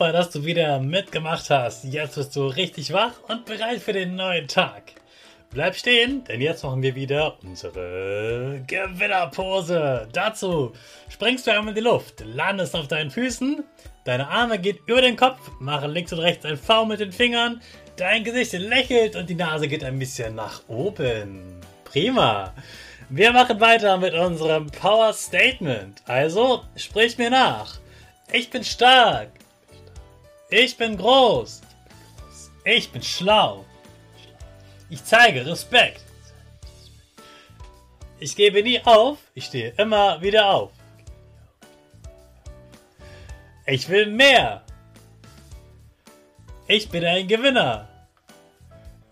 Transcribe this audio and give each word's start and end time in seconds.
Super, 0.00 0.12
dass 0.12 0.30
du 0.30 0.46
wieder 0.46 0.80
mitgemacht 0.80 1.50
hast. 1.50 1.84
Jetzt 1.84 2.14
bist 2.14 2.34
du 2.34 2.46
richtig 2.46 2.90
wach 2.94 3.12
und 3.28 3.44
bereit 3.44 3.82
für 3.82 3.92
den 3.92 4.16
neuen 4.16 4.48
Tag. 4.48 4.94
Bleib 5.50 5.76
stehen, 5.76 6.24
denn 6.24 6.40
jetzt 6.40 6.64
machen 6.64 6.82
wir 6.82 6.94
wieder 6.94 7.36
unsere 7.42 8.62
Gewinnerpose. 8.66 10.08
Dazu 10.10 10.72
springst 11.10 11.46
du 11.46 11.50
einmal 11.50 11.68
in 11.68 11.74
die 11.74 11.82
Luft, 11.82 12.24
landest 12.24 12.74
auf 12.76 12.88
deinen 12.88 13.10
Füßen, 13.10 13.62
deine 14.06 14.28
Arme 14.28 14.58
gehen 14.58 14.78
über 14.86 15.02
den 15.02 15.16
Kopf, 15.16 15.50
machen 15.58 15.90
links 15.90 16.14
und 16.14 16.20
rechts 16.20 16.46
ein 16.46 16.56
V 16.56 16.86
mit 16.86 17.00
den 17.00 17.12
Fingern, 17.12 17.60
dein 17.96 18.24
Gesicht 18.24 18.54
lächelt 18.54 19.16
und 19.16 19.28
die 19.28 19.34
Nase 19.34 19.68
geht 19.68 19.84
ein 19.84 19.98
bisschen 19.98 20.34
nach 20.34 20.62
oben. 20.66 21.60
Prima. 21.84 22.54
Wir 23.10 23.32
machen 23.32 23.60
weiter 23.60 23.98
mit 23.98 24.14
unserem 24.14 24.68
Power 24.68 25.12
Statement. 25.12 26.00
Also 26.06 26.64
sprich 26.74 27.18
mir 27.18 27.28
nach. 27.28 27.80
Ich 28.32 28.48
bin 28.48 28.64
stark. 28.64 29.39
Ich 30.50 30.76
bin 30.76 30.96
groß. 30.96 31.60
Ich 32.64 32.90
bin 32.90 33.02
schlau. 33.02 33.64
Ich 34.88 35.04
zeige 35.04 35.46
Respekt. 35.46 36.02
Ich 38.18 38.34
gebe 38.34 38.62
nie 38.62 38.80
auf. 38.84 39.18
Ich 39.34 39.46
stehe 39.46 39.72
immer 39.76 40.20
wieder 40.20 40.50
auf. 40.50 40.72
Ich 43.66 43.88
will 43.88 44.06
mehr. 44.06 44.62
Ich 46.66 46.88
bin 46.88 47.04
ein 47.04 47.28
Gewinner. 47.28 47.88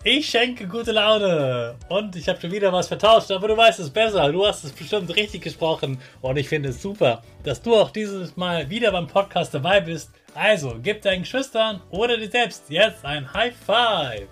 Ich 0.02 0.28
schenke 0.28 0.66
gute 0.66 0.92
Laune. 0.92 1.76
Und 1.88 2.16
ich 2.16 2.28
habe 2.28 2.40
schon 2.40 2.50
wieder 2.50 2.72
was 2.72 2.88
vertauscht, 2.88 3.30
aber 3.30 3.48
du 3.48 3.56
weißt 3.56 3.78
es 3.78 3.90
besser. 3.90 4.32
Du 4.32 4.44
hast 4.44 4.64
es 4.64 4.72
bestimmt 4.72 5.14
richtig 5.14 5.42
gesprochen. 5.42 6.00
Und 6.20 6.36
ich 6.36 6.48
finde 6.48 6.70
es 6.70 6.82
super, 6.82 7.22
dass 7.44 7.62
du 7.62 7.76
auch 7.76 7.90
dieses 7.90 8.36
Mal 8.36 8.68
wieder 8.68 8.90
beim 8.90 9.06
Podcast 9.06 9.54
dabei 9.54 9.80
bist. 9.80 10.10
Also, 10.40 10.78
gib 10.80 11.02
deinen 11.02 11.22
Geschwistern 11.22 11.82
oder 11.90 12.16
dir 12.16 12.30
selbst 12.30 12.70
jetzt 12.70 13.04
ein 13.04 13.34
High 13.34 13.56
Five. 13.56 14.28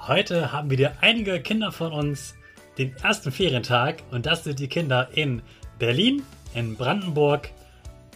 Heute 0.00 0.50
haben 0.50 0.68
wieder 0.68 0.94
einige 1.00 1.40
Kinder 1.40 1.70
von 1.70 1.92
uns 1.92 2.34
den 2.76 2.96
ersten 2.96 3.30
Ferientag 3.30 4.02
und 4.10 4.26
das 4.26 4.42
sind 4.42 4.58
die 4.58 4.66
Kinder 4.66 5.10
in 5.12 5.42
Berlin, 5.78 6.24
in 6.54 6.74
Brandenburg 6.74 7.50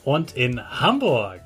und 0.03 0.35
in 0.37 0.61
Hamburg. 0.81 1.43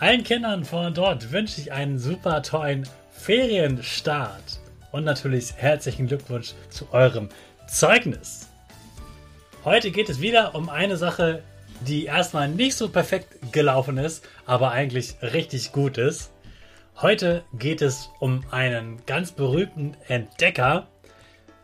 Allen 0.00 0.24
Kindern 0.24 0.64
von 0.64 0.94
dort 0.94 1.32
wünsche 1.32 1.60
ich 1.60 1.72
einen 1.72 1.98
super 1.98 2.42
tollen 2.42 2.88
Ferienstart 3.10 4.58
und 4.92 5.04
natürlich 5.04 5.52
herzlichen 5.54 6.06
Glückwunsch 6.06 6.54
zu 6.70 6.90
eurem 6.94 7.28
Zeugnis. 7.68 8.48
Heute 9.66 9.90
geht 9.90 10.08
es 10.08 10.22
wieder 10.22 10.54
um 10.54 10.70
eine 10.70 10.96
Sache, 10.96 11.42
die 11.86 12.04
erstmal 12.04 12.48
nicht 12.48 12.76
so 12.76 12.88
perfekt 12.88 13.52
gelaufen 13.52 13.98
ist, 13.98 14.26
aber 14.44 14.70
eigentlich 14.70 15.16
richtig 15.22 15.72
gut 15.72 15.98
ist. 15.98 16.30
Heute 16.96 17.44
geht 17.52 17.82
es 17.82 18.10
um 18.20 18.42
einen 18.50 19.04
ganz 19.06 19.32
berühmten 19.32 19.96
Entdecker, 20.08 20.86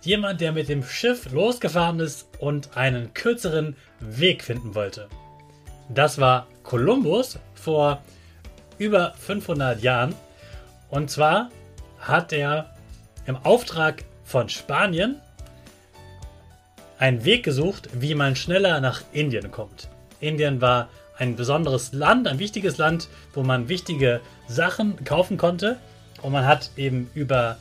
jemand, 0.03 0.41
der 0.41 0.53
mit 0.53 0.69
dem 0.69 0.83
Schiff 0.85 1.31
losgefahren 1.31 2.01
ist 2.01 2.29
und 2.39 2.77
einen 2.77 3.15
kürzeren 3.15 3.77
Weg 4.01 4.45
finden 4.45 4.75
wollte. 4.75 5.09
Das 5.89 6.19
war 6.19 6.47
Kolumbus 6.63 7.39
vor 7.55 8.03
über 8.79 9.15
500 9.15 9.81
Jahren. 9.83 10.15
Und 10.91 11.11
zwar 11.11 11.51
hat 11.99 12.33
er 12.33 12.75
im 13.27 13.37
Auftrag 13.37 14.05
von 14.25 14.49
Spanien 14.49 15.21
einen 16.99 17.25
Weg 17.25 17.45
gesucht, 17.45 17.89
wie 17.93 18.15
man 18.15 18.37
schneller 18.37 18.81
nach 18.81 19.03
Indien 19.13 19.51
kommt. 19.51 19.89
Indien 20.23 20.61
war 20.61 20.89
ein 21.19 21.37
besonderes 21.37 21.93
Land, 21.93 22.27
ein 22.27 22.39
wichtiges 22.39 22.79
Land, 22.79 23.09
wo 23.35 23.43
man 23.43 23.69
wichtige 23.69 24.21
Sachen 24.49 25.05
kaufen 25.05 25.37
konnte. 25.37 25.77
Und 26.23 26.33
man 26.33 26.47
hat 26.47 26.71
eben 26.77 27.11
über 27.15 27.59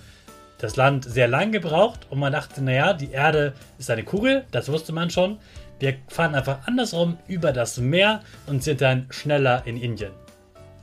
das 0.59 0.75
Land 0.75 1.05
sehr 1.05 1.27
lang 1.27 1.51
gebraucht 1.51 2.01
und 2.09 2.19
man 2.19 2.31
dachte, 2.31 2.63
naja, 2.63 2.93
die 2.93 3.11
Erde 3.11 3.53
ist 3.79 3.89
eine 3.89 4.03
Kugel, 4.03 4.45
das 4.51 4.69
wusste 4.69 4.93
man 4.93 5.09
schon. 5.09 5.39
Wir 5.79 5.95
fahren 6.07 6.35
einfach 6.35 6.67
andersrum 6.67 7.17
über 7.27 7.51
das 7.51 7.77
Meer 7.77 8.21
und 8.45 8.63
sind 8.63 8.81
dann 8.81 9.07
schneller 9.09 9.63
in 9.65 9.77
Indien. 9.77 10.11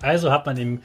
Also 0.03 0.33
hat 0.33 0.47
man 0.47 0.57
ihm 0.57 0.83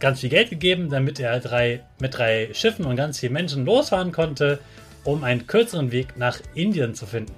ganz 0.00 0.20
viel 0.20 0.30
Geld 0.30 0.48
gegeben, 0.48 0.88
damit 0.88 1.20
er 1.20 1.38
drei, 1.40 1.80
mit 2.00 2.16
drei 2.16 2.48
Schiffen 2.54 2.86
und 2.86 2.96
ganz 2.96 3.20
vielen 3.20 3.34
Menschen 3.34 3.66
losfahren 3.66 4.12
konnte, 4.12 4.58
um 5.04 5.22
einen 5.22 5.46
kürzeren 5.46 5.92
Weg 5.92 6.16
nach 6.16 6.40
Indien 6.54 6.94
zu 6.94 7.04
finden. 7.04 7.34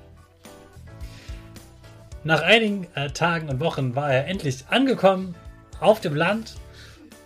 Nach 2.24 2.42
einigen 2.42 2.86
äh, 2.94 3.10
Tagen 3.10 3.48
und 3.48 3.60
Wochen 3.60 3.94
war 3.94 4.12
er 4.12 4.26
endlich 4.26 4.64
angekommen 4.68 5.34
auf 5.80 6.00
dem 6.00 6.16
Land 6.16 6.56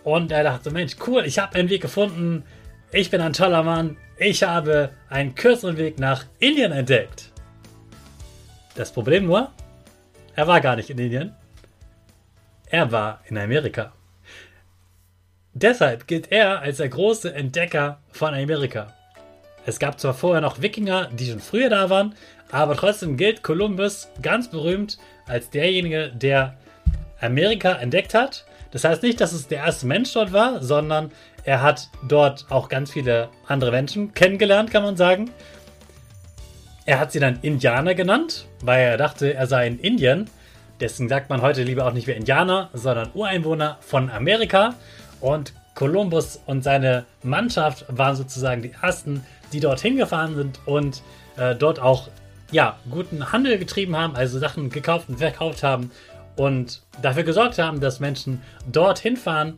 und 0.03 0.31
er 0.31 0.43
dachte, 0.43 0.71
Mensch, 0.71 0.95
cool, 1.07 1.25
ich 1.25 1.39
habe 1.39 1.55
einen 1.55 1.69
Weg 1.69 1.81
gefunden, 1.81 2.43
ich 2.91 3.09
bin 3.09 3.21
ein 3.21 3.33
toller 3.33 3.63
Mann, 3.63 3.97
ich 4.17 4.43
habe 4.43 4.91
einen 5.09 5.33
kürzeren 5.33 5.77
Weg 5.77 5.99
nach 5.99 6.25
Indien 6.39 6.71
entdeckt. 6.71 7.31
Das 8.75 8.91
Problem 8.91 9.25
nur, 9.25 9.51
er 10.35 10.47
war 10.47 10.61
gar 10.61 10.75
nicht 10.75 10.89
in 10.89 10.99
Indien, 10.99 11.33
er 12.67 12.91
war 12.91 13.21
in 13.25 13.37
Amerika. 13.37 13.93
Deshalb 15.53 16.07
gilt 16.07 16.31
er 16.31 16.61
als 16.61 16.77
der 16.77 16.89
große 16.89 17.33
Entdecker 17.33 17.99
von 18.11 18.33
Amerika. 18.33 18.93
Es 19.65 19.79
gab 19.79 19.99
zwar 19.99 20.13
vorher 20.13 20.41
noch 20.41 20.61
Wikinger, 20.61 21.09
die 21.11 21.27
schon 21.27 21.39
früher 21.39 21.69
da 21.69 21.89
waren, 21.89 22.15
aber 22.51 22.75
trotzdem 22.75 23.17
gilt 23.17 23.43
Kolumbus 23.43 24.09
ganz 24.21 24.49
berühmt 24.49 24.97
als 25.25 25.49
derjenige, 25.49 26.11
der 26.13 26.55
Amerika 27.21 27.73
entdeckt 27.73 28.13
hat. 28.13 28.45
Das 28.71 28.83
heißt 28.83 29.03
nicht, 29.03 29.21
dass 29.21 29.31
es 29.31 29.47
der 29.47 29.59
erste 29.59 29.85
Mensch 29.85 30.11
dort 30.13 30.33
war, 30.33 30.61
sondern 30.61 31.11
er 31.45 31.61
hat 31.61 31.89
dort 32.07 32.45
auch 32.49 32.69
ganz 32.69 32.91
viele 32.91 33.29
andere 33.47 33.71
Menschen 33.71 34.13
kennengelernt, 34.13 34.71
kann 34.71 34.83
man 34.83 34.97
sagen. 34.97 35.29
Er 36.85 36.99
hat 36.99 37.11
sie 37.11 37.19
dann 37.19 37.39
Indianer 37.41 37.95
genannt, 37.95 38.45
weil 38.61 38.81
er 38.81 38.97
dachte, 38.97 39.33
er 39.33 39.47
sei 39.47 39.67
in 39.67 39.79
Indien. 39.79 40.29
Deswegen 40.79 41.07
sagt 41.07 41.29
man 41.29 41.41
heute 41.41 41.63
lieber 41.63 41.85
auch 41.85 41.93
nicht 41.93 42.07
mehr 42.07 42.17
Indianer, 42.17 42.69
sondern 42.73 43.11
Ureinwohner 43.13 43.77
von 43.79 44.09
Amerika. 44.09 44.75
Und 45.21 45.53
Kolumbus 45.75 46.41
und 46.45 46.63
seine 46.63 47.05
Mannschaft 47.23 47.85
waren 47.87 48.15
sozusagen 48.15 48.61
die 48.61 48.73
ersten, 48.81 49.25
die 49.53 49.59
dorthin 49.59 49.95
gefahren 49.95 50.35
sind 50.35 50.59
und 50.65 51.01
äh, 51.37 51.55
dort 51.55 51.79
auch 51.79 52.09
ja, 52.51 52.77
guten 52.89 53.31
Handel 53.31 53.57
getrieben 53.57 53.95
haben, 53.95 54.15
also 54.15 54.37
Sachen 54.39 54.69
gekauft 54.69 55.09
und 55.09 55.17
verkauft 55.17 55.63
haben 55.63 55.91
und 56.35 56.81
dafür 57.01 57.23
gesorgt 57.23 57.57
haben, 57.57 57.79
dass 57.79 57.99
Menschen 57.99 58.41
dorthin 58.71 59.17
fahren. 59.17 59.55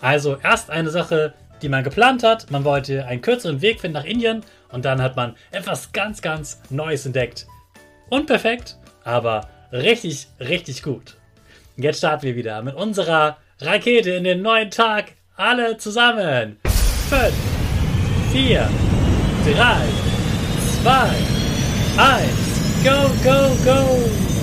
Also 0.00 0.38
erst 0.42 0.70
eine 0.70 0.90
Sache, 0.90 1.34
die 1.62 1.68
man 1.68 1.84
geplant 1.84 2.22
hat. 2.22 2.50
Man 2.50 2.64
wollte 2.64 3.06
einen 3.06 3.22
kürzeren 3.22 3.62
Weg 3.62 3.80
finden 3.80 3.94
nach 3.94 4.04
Indien 4.04 4.42
und 4.70 4.84
dann 4.84 5.00
hat 5.00 5.16
man 5.16 5.34
etwas 5.50 5.92
ganz, 5.92 6.20
ganz 6.22 6.60
Neues 6.70 7.06
entdeckt. 7.06 7.46
Unperfekt, 8.10 8.76
aber 9.02 9.48
richtig, 9.72 10.28
richtig 10.40 10.82
gut. 10.82 11.16
Jetzt 11.76 11.98
starten 11.98 12.22
wir 12.22 12.36
wieder 12.36 12.62
mit 12.62 12.74
unserer 12.74 13.38
Rakete 13.60 14.10
in 14.10 14.24
den 14.24 14.42
neuen 14.42 14.70
Tag. 14.70 15.12
Alle 15.36 15.76
zusammen. 15.78 16.58
5, 17.08 17.32
4, 18.32 18.68
drei, 19.44 19.86
zwei, 20.80 21.10
eins, 21.98 22.82
go, 22.82 23.08
go, 23.22 23.54
go! 23.64 24.33